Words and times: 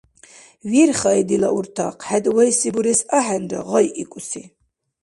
—Вирхаи, 0.69 1.21
дила 1.29 1.49
уртахъ, 1.57 2.01
хӏед 2.07 2.25
вайси 2.35 2.69
бурес 2.73 3.01
ахӏенра 3.19 3.59
гъайикӏуси… 3.69 4.43